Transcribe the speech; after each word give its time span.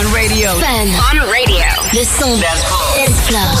On 0.00 0.12
radio. 0.14 0.48
Fun. 0.52 0.88
On 0.88 1.20
radio. 1.28 1.66
Le 1.92 2.04
son. 2.04 2.38
Dance. 2.38 2.99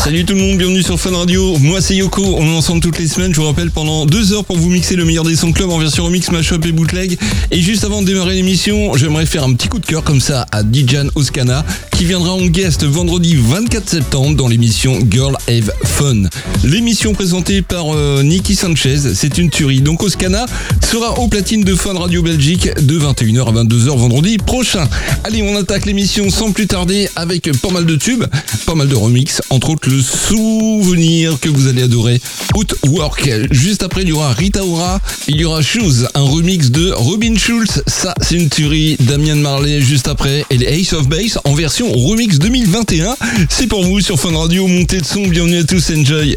Salut 0.02 0.24
tout 0.24 0.34
le 0.34 0.40
monde, 0.40 0.58
bienvenue 0.58 0.82
sur 0.82 0.98
Fun 0.98 1.16
Radio. 1.16 1.56
Moi 1.58 1.80
c'est 1.80 1.96
Yoko, 1.96 2.22
on 2.22 2.44
est 2.44 2.56
ensemble 2.56 2.80
toutes 2.80 2.98
les 2.98 3.06
semaines, 3.06 3.34
je 3.34 3.40
vous 3.40 3.46
rappelle, 3.46 3.70
pendant 3.70 4.06
deux 4.06 4.32
heures 4.32 4.44
pour 4.44 4.56
vous 4.56 4.68
mixer 4.68 4.96
le 4.96 5.04
meilleur 5.04 5.24
des 5.24 5.36
sons 5.36 5.52
club 5.52 5.70
en 5.70 5.78
version 5.78 6.04
remix, 6.04 6.30
mashup 6.30 6.64
et 6.66 6.72
bootleg. 6.72 7.18
Et 7.50 7.60
juste 7.60 7.84
avant 7.84 8.00
de 8.00 8.06
démarrer 8.06 8.34
l'émission, 8.34 8.96
j'aimerais 8.96 9.26
faire 9.26 9.44
un 9.44 9.52
petit 9.52 9.68
coup 9.68 9.78
de 9.78 9.86
cœur 9.86 10.04
comme 10.04 10.20
ça 10.20 10.46
à 10.52 10.62
Dijan 10.62 11.08
Oskana, 11.14 11.64
qui 11.96 12.04
viendra 12.04 12.32
en 12.32 12.46
guest 12.46 12.84
vendredi 12.84 13.36
24 13.36 13.88
septembre 13.88 14.36
dans 14.36 14.48
l'émission 14.48 14.98
Girl 15.10 15.36
Have 15.48 15.72
Fun. 15.84 16.22
L'émission 16.64 17.12
présentée 17.12 17.62
par 17.62 17.94
euh, 17.94 18.22
Nicky 18.22 18.54
Sanchez, 18.54 19.14
c'est 19.14 19.38
une 19.38 19.50
tuerie. 19.50 19.80
Donc 19.80 20.02
Oskana 20.02 20.46
sera 20.88 21.18
au 21.18 21.28
platine 21.28 21.64
de 21.64 21.74
Fun 21.74 21.98
Radio 21.98 22.22
Belgique 22.22 22.68
de 22.80 22.98
21h 22.98 23.48
à 23.48 23.52
22h 23.64 23.96
vendredi 23.96 24.38
prochain. 24.38 24.88
Allez, 25.24 25.42
on 25.42 25.56
attaque 25.56 25.86
l'émission 25.86 26.30
sans 26.30 26.52
plus 26.52 26.66
tarder 26.66 27.08
avec 27.16 27.50
pas 27.60 27.70
mal 27.70 27.86
de 27.86 27.96
tubes, 27.96 28.24
pas 28.66 28.74
mal 28.74 28.88
de 28.88 28.94
remix, 28.94 29.39
entre 29.50 29.70
autres 29.70 29.88
le 29.88 30.00
souvenir 30.00 31.38
que 31.40 31.48
vous 31.48 31.66
allez 31.68 31.82
adorer, 31.82 32.20
Outwork. 32.54 33.30
Juste 33.50 33.82
après, 33.82 34.02
il 34.02 34.08
y 34.08 34.12
aura 34.12 34.32
Rita 34.32 34.64
Ora, 34.64 35.00
il 35.28 35.40
y 35.40 35.44
aura 35.44 35.62
Shoes, 35.62 36.06
un 36.14 36.22
remix 36.22 36.70
de 36.70 36.92
Robin 36.92 37.36
Schulz. 37.36 37.82
Ça, 37.86 38.14
c'est 38.20 38.36
une 38.36 38.48
tuerie. 38.48 38.96
Damien 39.00 39.36
Marley 39.36 39.80
juste 39.80 40.08
après 40.08 40.44
et 40.50 40.58
les 40.58 40.80
Ace 40.80 40.92
of 40.92 41.08
Base 41.08 41.38
en 41.44 41.54
version 41.54 41.90
remix 41.92 42.38
2021. 42.38 43.16
C'est 43.48 43.66
pour 43.66 43.84
vous 43.84 44.00
sur 44.00 44.18
Fun 44.18 44.36
Radio. 44.36 44.66
Montez 44.66 44.98
le 44.98 45.04
son. 45.04 45.26
Bienvenue 45.26 45.58
à 45.58 45.64
tous. 45.64 45.90
Enjoy. 45.90 46.36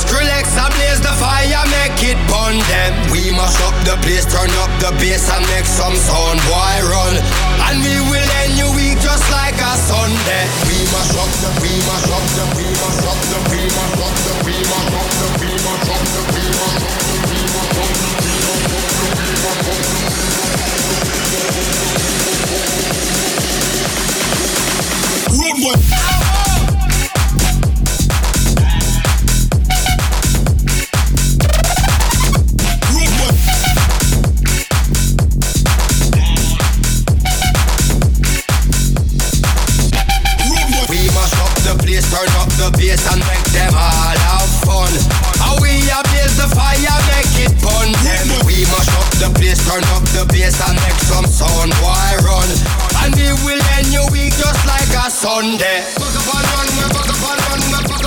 Skrillex 0.11 0.43
ablaze 0.59 0.99
the 0.99 1.13
fire, 1.23 1.63
make 1.71 2.03
it 2.03 2.19
pun 2.27 2.59
them. 2.67 2.91
We 3.15 3.31
mash 3.31 3.55
up 3.63 3.71
the 3.87 3.95
place, 4.03 4.27
turn 4.27 4.51
up 4.59 4.67
the 4.83 4.91
bass 4.99 5.31
and 5.31 5.39
make 5.55 5.63
some 5.63 5.95
sound, 5.95 6.43
boy 6.51 6.83
run. 6.83 7.15
And 7.71 7.79
we 7.79 7.95
will 8.11 8.29
end 8.43 8.59
your 8.59 8.75
week 8.75 8.99
just 8.99 9.23
like 9.31 9.55
a 9.55 9.71
Sunday. 9.87 10.51
We 10.67 10.83
mash 10.91 11.15
up 11.15 11.31
the, 11.39 11.47
we 11.63 11.71
mash 11.87 12.11
up 12.11 12.27
the, 12.35 12.43
we 12.59 12.67
mash 12.75 13.07
up 13.07 13.15
the, 13.23 13.39
we 13.55 13.63
mash 13.71 14.03
up 14.03 14.11
the, 14.19 14.35
we 14.43 14.59
mash 14.67 14.91
up 14.91 14.99
the, 15.15 15.31
we 15.31 15.47
mash 15.63 15.87
up 15.87 16.03
the, 16.03 16.27
we 16.27 16.43
mash 16.59 16.83
up 16.83 16.91
the, 16.91 16.91
we 16.91 16.91
mash 16.91 16.91
up 16.91 16.99
the, 16.99 17.19
we 17.21 17.39
mash 17.39 17.71
up 17.71 17.87
the, 17.87 18.19
we 19.15 19.47
mash 19.47 19.71
up 19.71 19.79
the. 19.79 20.11
We 25.39 26.80
the 49.21 49.29
place, 49.37 49.61
turn 49.69 49.83
up 49.93 50.01
the 50.17 50.25
bass 50.33 50.57
and 50.65 50.77
make 50.81 50.97
some 51.05 51.25
sound, 51.29 51.69
why 51.85 52.17
run? 52.25 52.49
And 53.05 53.13
we 53.13 53.29
will 53.45 53.61
end 53.77 53.93
your 53.93 54.09
week 54.09 54.33
just 54.33 54.65
like 54.65 54.89
a 54.97 55.09
Sunday. 55.11 55.85
Buck 56.01 56.09
up 56.17 56.25
and 56.25 56.47
run, 56.57 56.67
we 56.73 56.85
buck 56.89 57.05
up 57.05 57.21
and 57.29 57.41
run, 57.45 57.59
we 57.69 58.00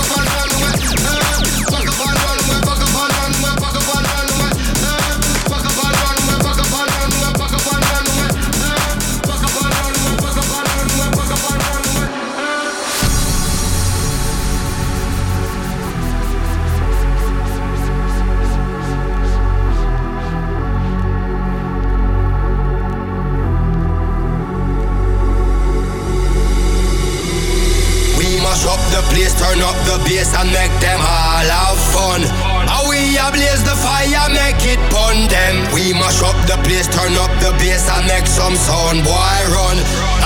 turn 29.45 29.61
up 29.61 29.77
the 29.85 30.01
bass 30.09 30.33
and 30.33 30.49
make 30.49 30.73
them 30.81 30.97
all 30.97 31.45
have 31.45 31.81
fun. 31.93 32.21
How 32.65 32.81
we 32.89 33.13
ablaze 33.13 33.61
the 33.61 33.77
fire, 33.77 34.25
make 34.33 34.57
it 34.65 34.81
pun 34.89 35.29
them. 35.29 35.69
We 35.69 35.93
mash 35.93 36.25
up 36.25 36.33
the 36.49 36.57
place, 36.65 36.89
turn 36.89 37.13
up 37.13 37.29
the 37.37 37.53
bass 37.61 37.85
and 37.93 38.09
make 38.09 38.25
some 38.25 38.57
sound, 38.57 39.05
boy 39.05 39.39
run. 39.53 39.77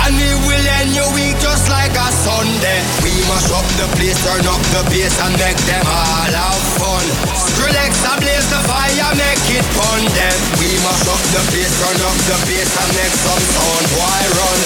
And 0.07 0.15
we 0.15 0.31
will 0.47 0.67
end 0.79 0.95
your 0.95 1.11
week 1.11 1.35
just 1.43 1.67
like 1.67 1.91
a 1.91 2.07
sun. 2.23 2.47
fun 2.47 2.47
there. 2.63 2.83
We 3.03 3.11
mash 3.27 3.51
up 3.51 3.67
the 3.75 3.87
place, 3.99 4.15
turn 4.23 4.45
up 4.47 4.61
the 4.71 4.83
bass 4.87 5.15
and 5.19 5.35
make 5.35 5.59
them 5.67 5.83
all 5.83 6.33
have 6.39 6.63
fun. 6.79 7.05
Skrillex 7.35 7.91
ablaze 8.15 8.47
the 8.47 8.61
fire, 8.71 9.11
make 9.19 9.45
it 9.51 9.67
fun 9.75 10.03
them. 10.15 10.37
We 10.63 10.69
mash 10.79 11.07
up 11.11 11.23
the 11.35 11.43
place, 11.51 11.73
turn 11.83 11.99
up 12.07 12.17
the 12.23 12.37
bass 12.47 12.71
and 12.71 12.91
make 12.95 13.15
some 13.19 13.43
sound. 13.51 13.85
Why 13.99 14.19
run? 14.31 14.59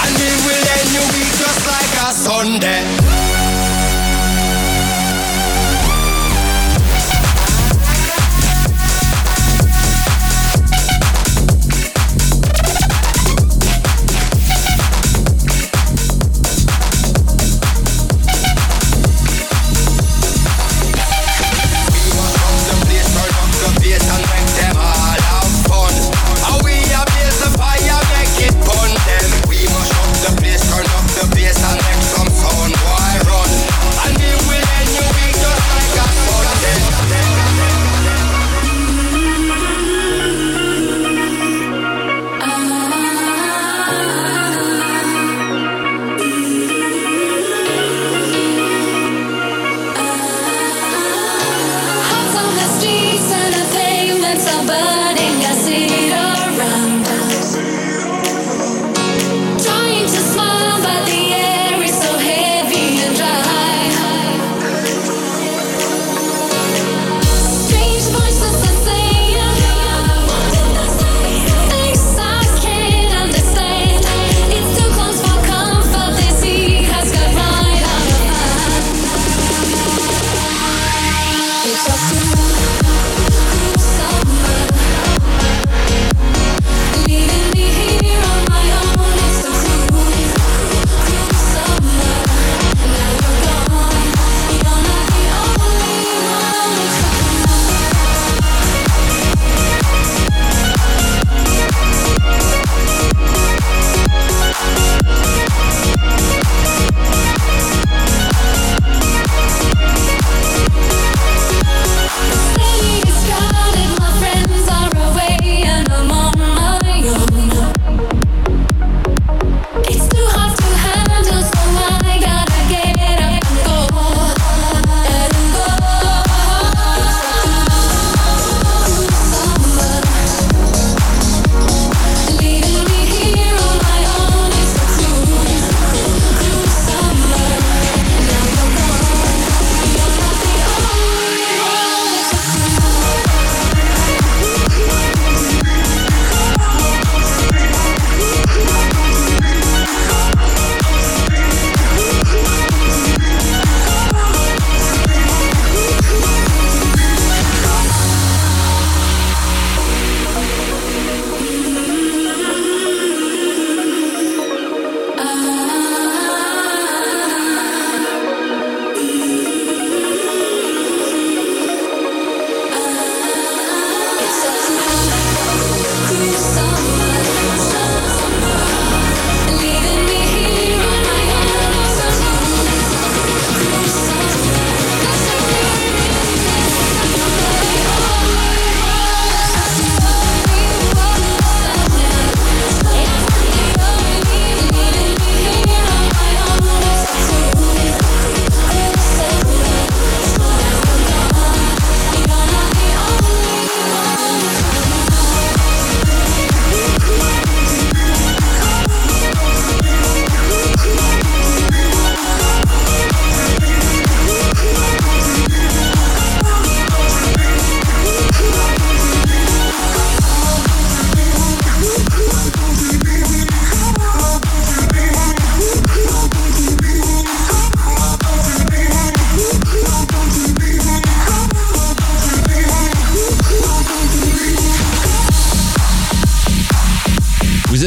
And 0.00 0.12
we 0.16 0.30
will 0.48 0.64
end 0.80 0.90
your 0.96 1.08
week 1.12 1.32
just 1.36 1.62
like 1.68 1.92
a 2.00 2.08
Sunday. 2.16 3.27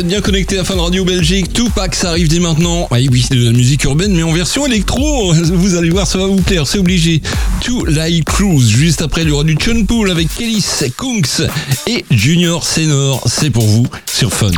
Bien 0.08 0.22
connectés 0.22 0.58
à 0.58 0.63
Fun 0.63 0.81
Radio 0.81 1.05
Belgique. 1.05 1.53
Tupac, 1.53 1.96
ça 1.96 2.10
arrive 2.10 2.27
dès 2.27 2.39
maintenant. 2.39 2.88
Ah 2.91 2.96
oui, 2.96 3.25
c'est 3.27 3.36
de 3.36 3.46
la 3.46 3.51
musique 3.51 3.84
urbaine, 3.84 4.13
mais 4.13 4.24
en 4.24 4.31
version 4.31 4.65
électro. 4.65 5.34
Vous 5.53 5.75
allez 5.75 5.89
voir, 5.89 6.08
ça 6.08 6.17
va 6.17 6.25
vous 6.25 6.41
plaire, 6.41 6.65
c'est 6.65 6.79
obligé. 6.79 7.22
To 7.62 7.86
Light 7.86 8.24
Cruise, 8.25 8.70
juste 8.70 9.01
après 9.01 9.24
le 9.24 9.34
roi 9.34 9.43
du 9.43 9.55
Chun 9.55 9.84
Pool 9.86 10.10
avec 10.10 10.34
Kelly 10.36 10.63
Kunks 10.98 11.41
et 11.88 12.05
Junior 12.10 12.65
Senor. 12.65 13.24
C'est 13.27 13.50
pour 13.50 13.65
vous 13.65 13.88
sur 14.05 14.34
Fun. 14.34 14.51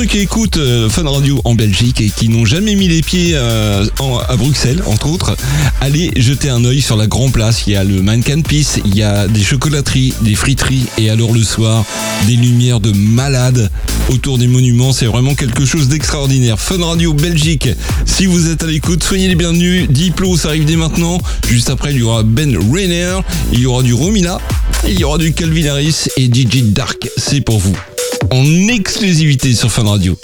Ceux 0.00 0.06
qui 0.06 0.20
écoutent 0.20 0.56
euh, 0.56 0.88
Fun 0.88 1.06
Radio 1.10 1.42
en 1.44 1.54
Belgique 1.54 2.00
et 2.00 2.08
qui 2.08 2.30
n'ont 2.30 2.46
jamais 2.46 2.74
mis 2.74 2.88
les 2.88 3.02
pieds 3.02 3.32
euh, 3.34 3.84
à 4.28 4.36
Bruxelles, 4.36 4.82
entre 4.86 5.10
autres, 5.10 5.36
allez 5.82 6.10
jeter 6.16 6.48
un 6.48 6.64
œil 6.64 6.80
sur 6.80 6.96
la 6.96 7.06
Grand 7.06 7.28
Place. 7.28 7.64
Il 7.66 7.74
y 7.74 7.76
a 7.76 7.84
le 7.84 8.00
Mannequin 8.00 8.40
Peace, 8.40 8.80
il 8.86 8.94
y 8.94 9.02
a 9.02 9.28
des 9.28 9.42
chocolateries, 9.42 10.14
des 10.22 10.34
friteries 10.34 10.86
et 10.96 11.10
alors 11.10 11.34
le 11.34 11.42
soir, 11.42 11.84
des 12.26 12.36
lumières 12.36 12.80
de 12.80 12.92
malades 12.92 13.70
autour 14.08 14.38
des 14.38 14.46
monuments. 14.46 14.94
C'est 14.94 15.04
vraiment 15.04 15.34
quelque 15.34 15.66
chose 15.66 15.88
d'extraordinaire. 15.88 16.58
Fun 16.58 16.82
Radio 16.82 17.12
Belgique, 17.12 17.68
si 18.06 18.24
vous 18.24 18.48
êtes 18.48 18.62
à 18.62 18.68
l'écoute, 18.68 19.04
soyez 19.04 19.28
les 19.28 19.34
bienvenus. 19.34 19.86
Diplo, 19.90 20.34
ça 20.34 20.48
arrive 20.48 20.64
dès 20.64 20.76
maintenant. 20.76 21.18
Juste 21.46 21.68
après, 21.68 21.92
il 21.92 21.98
y 21.98 22.02
aura 22.02 22.22
Ben 22.22 22.56
Rainer, 22.72 23.18
il 23.52 23.60
y 23.60 23.66
aura 23.66 23.82
du 23.82 23.92
Romina, 23.92 24.38
il 24.86 24.98
y 24.98 25.04
aura 25.04 25.18
du 25.18 25.32
Calvin 25.32 25.66
Harris 25.66 26.06
et 26.16 26.26
DJ 26.26 26.62
Dark. 26.62 27.08
C'est 27.16 27.40
pour 27.40 27.58
vous 27.58 27.76
en 28.30 28.68
exclusivité 28.68 29.54
sur 29.54 29.70
Fun 29.70 29.84
Radio. 29.84 30.16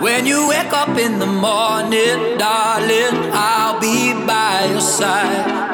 When 0.00 0.26
you 0.26 0.48
wake 0.48 0.72
up 0.72 0.96
in 0.98 1.18
the 1.18 1.26
morning, 1.26 2.38
darling, 2.38 3.30
I'll 3.32 3.80
be 3.80 4.12
by 4.26 4.68
your 4.70 4.80
side. 4.80 5.65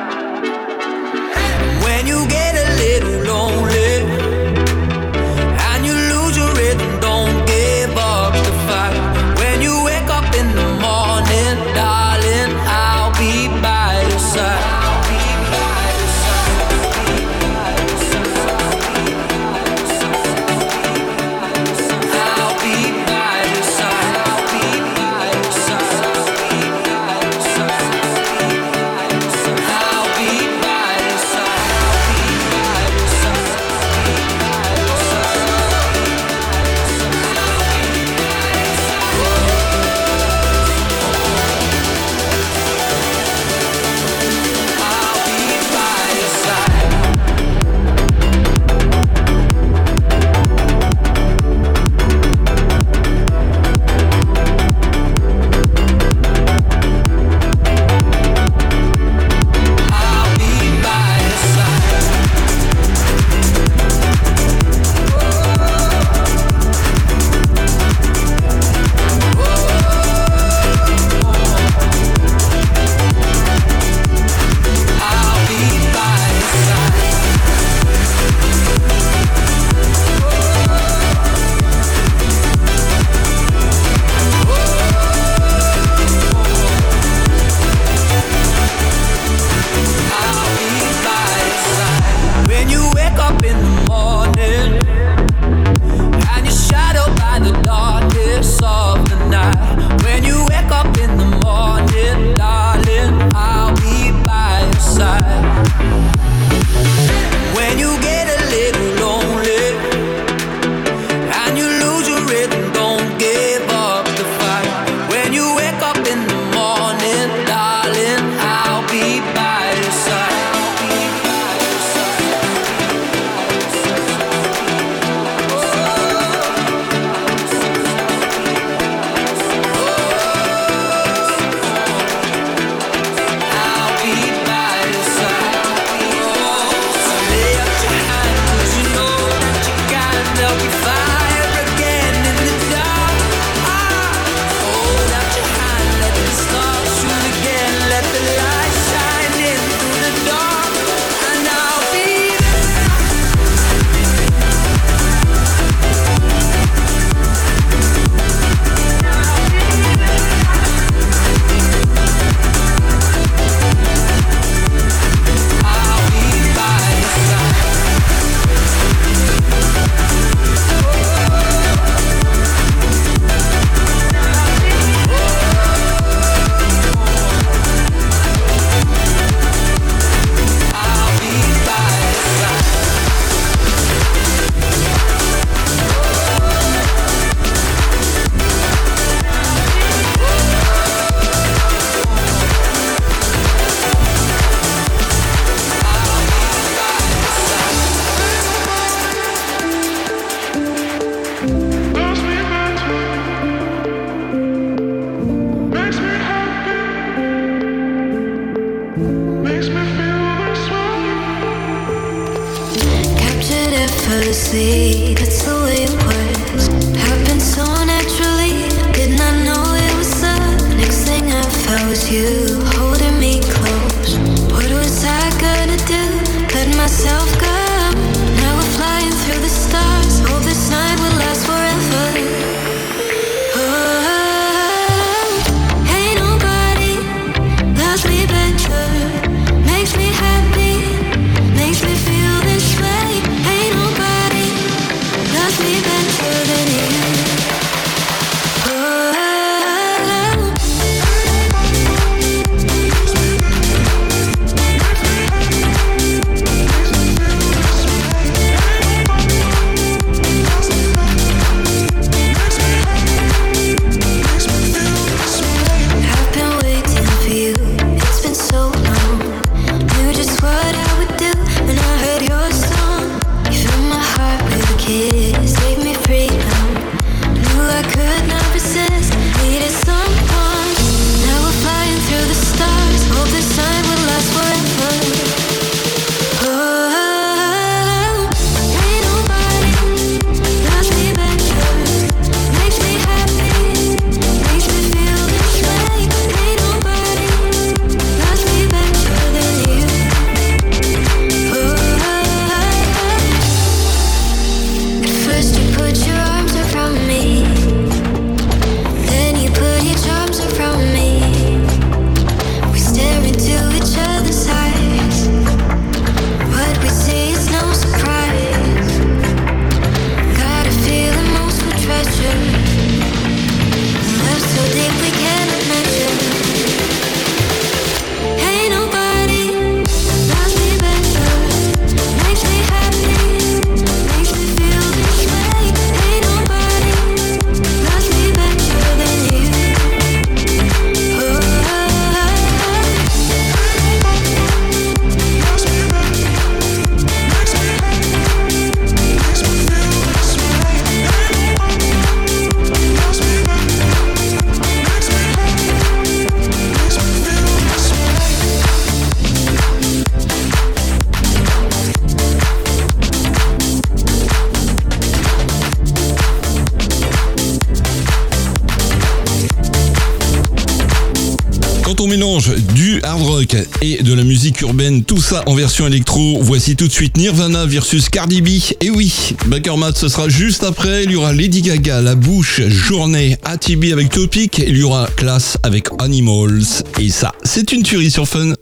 Urbaine, 374.82 375.04
tout 375.04 375.20
ça 375.20 375.44
en 375.46 375.54
version 375.54 375.86
électro, 375.86 376.40
voici 376.42 376.74
tout 376.74 376.88
de 376.88 376.92
suite 376.92 377.16
Nirvana 377.16 377.66
versus 377.66 378.08
Cardi 378.08 378.42
B. 378.42 378.48
Et 378.80 378.90
oui, 378.90 379.12
Bakermat, 379.46 379.92
ce 379.94 380.08
sera 380.08 380.28
juste 380.28 380.64
après. 380.64 381.04
Il 381.04 381.12
y 381.12 381.16
aura 381.16 381.32
Lady 381.32 381.62
Gaga, 381.62 382.00
La 382.00 382.16
Bouche, 382.16 382.60
Journée, 382.68 383.38
ATB 383.44 383.92
avec 383.92 384.10
Topic. 384.10 384.58
Il 384.58 384.76
y 384.76 384.82
aura 384.82 385.08
Class 385.16 385.56
avec 385.62 385.88
Animals. 386.00 386.82
Et 386.98 387.10
ça, 387.10 387.32
c'est 387.44 387.70
une 387.72 387.82
tuerie 387.82 388.10
sur 388.10 388.26
Fun. 388.26 388.54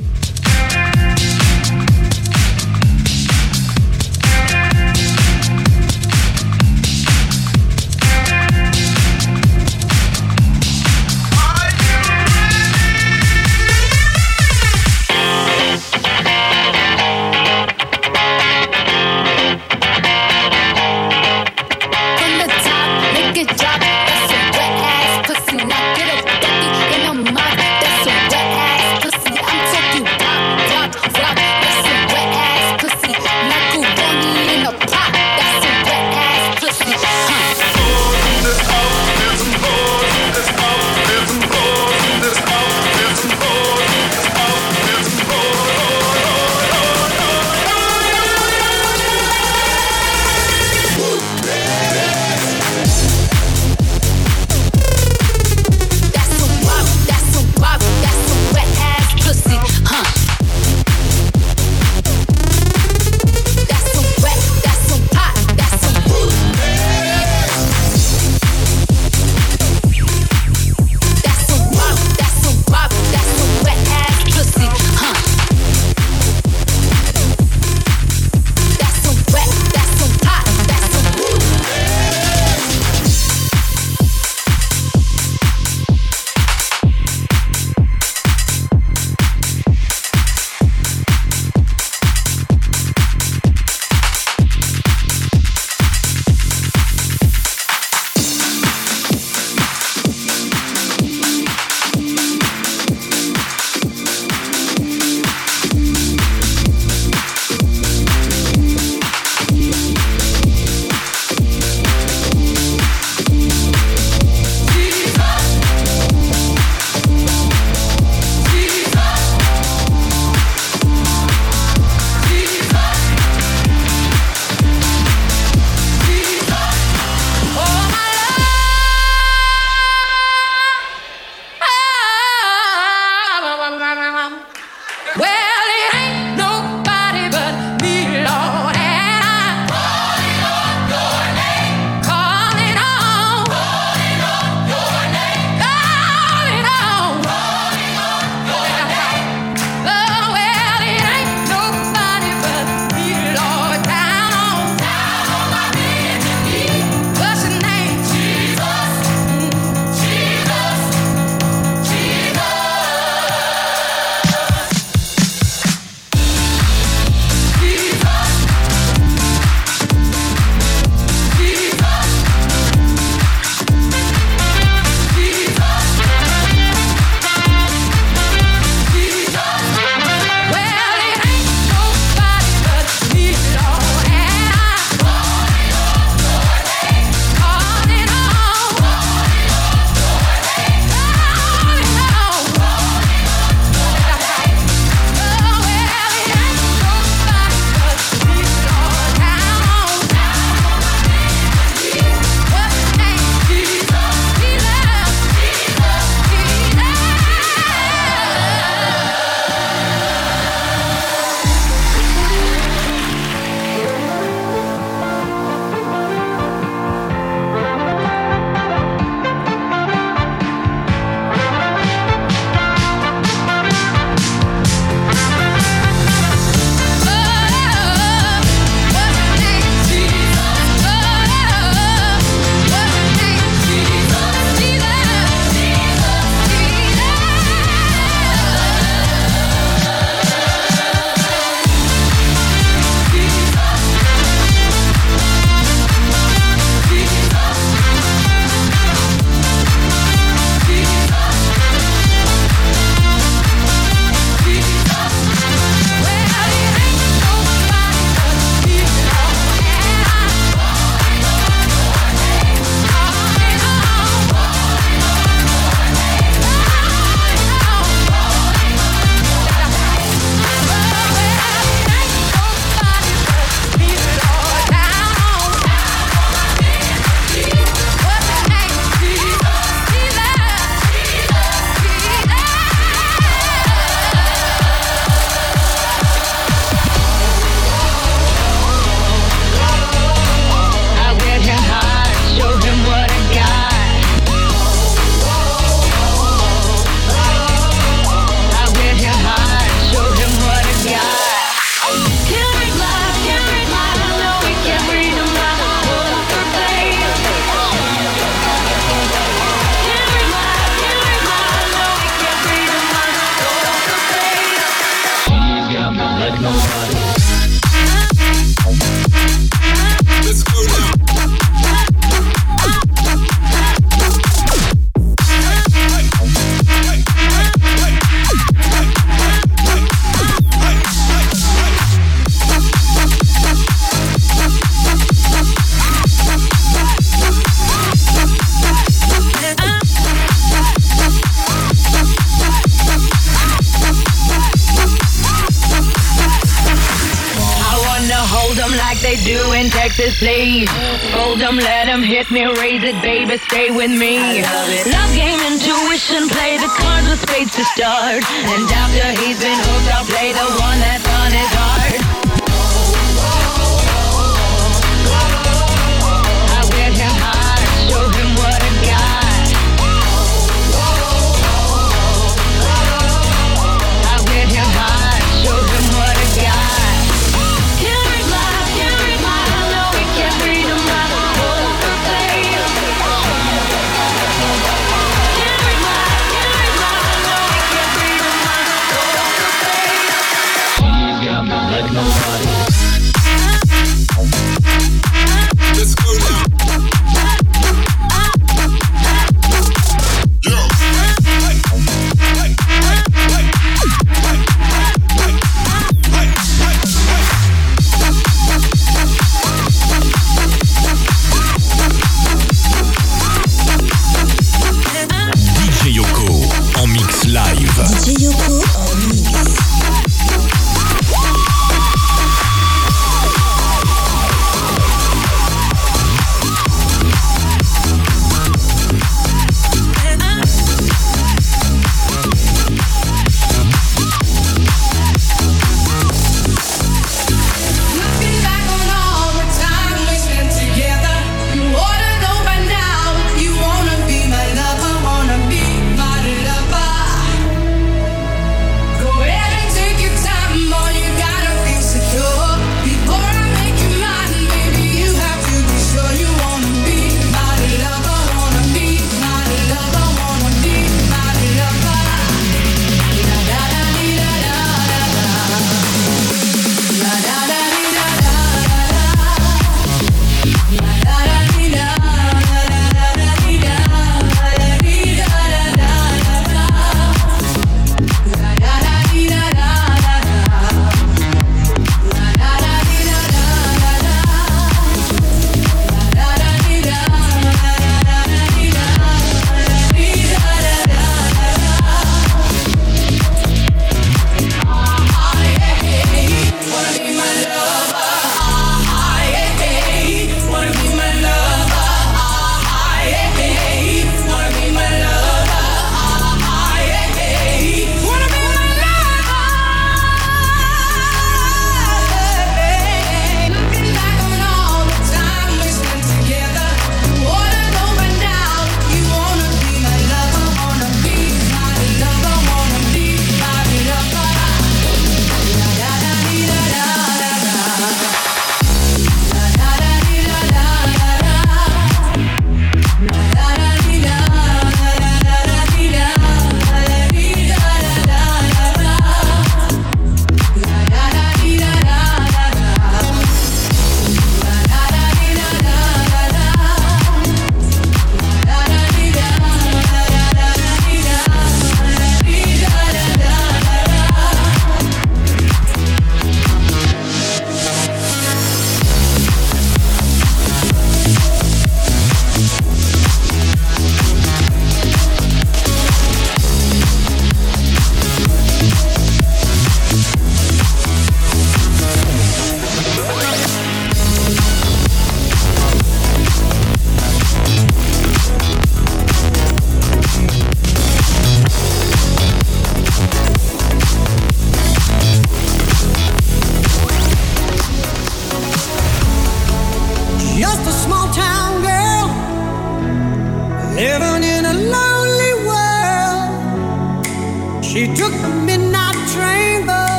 please. 350.21 350.69
Hold 351.17 351.41
them, 351.41 351.57
let 351.57 351.87
them 351.87 352.03
hit 352.03 352.31
me, 352.31 352.45
raise 352.45 352.85
it, 352.85 353.01
baby, 353.03 353.39
stay 353.39 353.71
with 353.71 353.91
me. 353.91 354.19
I 354.19 354.43
love 354.43 354.69
it. 354.69 354.80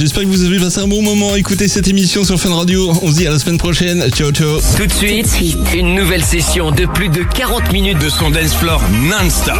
J'espère 0.00 0.22
que 0.22 0.28
vous 0.28 0.44
avez 0.44 0.58
passé 0.58 0.78
un 0.80 0.88
bon 0.88 1.02
moment 1.02 1.34
à 1.34 1.38
écouter 1.38 1.68
cette 1.68 1.86
émission 1.86 2.24
sur 2.24 2.40
Fun 2.40 2.54
Radio. 2.54 2.90
On 3.02 3.08
se 3.08 3.16
dit 3.16 3.26
à 3.26 3.30
la 3.30 3.38
semaine 3.38 3.58
prochaine. 3.58 4.10
Ciao, 4.10 4.30
ciao. 4.32 4.58
Tout 4.76 4.86
de 4.86 4.92
suite, 4.92 5.28
une 5.74 5.94
nouvelle 5.94 6.24
session 6.24 6.70
de 6.70 6.86
plus 6.86 7.10
de 7.10 7.22
40 7.22 7.70
minutes 7.72 7.98
de 7.98 8.08
son 8.08 8.30
dance 8.30 8.54
floor 8.54 8.82
non-stop. 8.92 9.58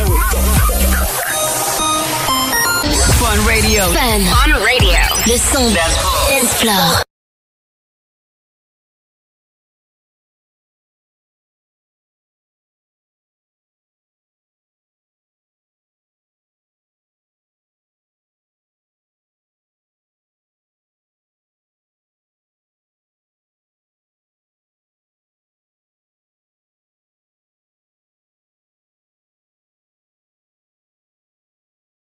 Fun 3.19 3.41
Radio. 3.47 3.83
Fun. 3.93 4.21
On 4.21 4.53
radio. 4.53 4.99
Le 5.27 5.37
son. 5.37 5.71
Dance 5.71 6.55
floor. 6.59 7.10